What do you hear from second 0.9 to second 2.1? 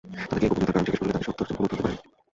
করলে তারা সন্তোষজনক কোন উত্তর দিতে পারে নি।